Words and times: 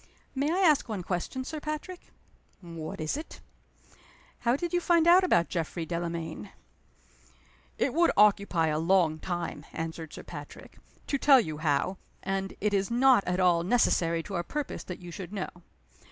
"May 0.33 0.51
I 0.51 0.61
ask 0.67 0.89
one 0.89 1.03
question, 1.03 1.43
Sir 1.45 1.59
Patrick?" 1.59 2.07
"What 2.59 2.99
is 2.99 3.15
it?" 3.15 3.39
"How 4.39 4.55
did 4.55 4.73
you 4.73 4.81
find 4.81 5.05
out 5.07 5.23
about 5.23 5.47
Geoffrey 5.47 5.85
Delamayn?" 5.85 6.49
"It 7.77 7.93
would 7.93 8.09
occupy 8.17 8.69
a 8.69 8.79
long 8.79 9.19
time," 9.19 9.63
answered 9.73 10.11
Sir 10.11 10.23
Patrick, 10.23 10.79
"to 11.05 11.19
tell 11.19 11.39
you 11.39 11.59
how 11.59 11.97
and 12.23 12.55
it 12.61 12.73
is 12.73 12.89
not 12.89 13.23
at 13.25 13.39
all 13.39 13.61
necessary 13.61 14.23
to 14.23 14.33
our 14.33 14.43
purpose 14.43 14.83
that 14.85 15.01
you 15.03 15.11
should 15.11 15.31
know. 15.31 15.49